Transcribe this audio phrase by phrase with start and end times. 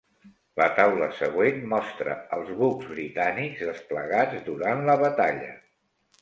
[0.59, 5.53] La taula següent mostra els bucs britànics desplegats durant la batalla.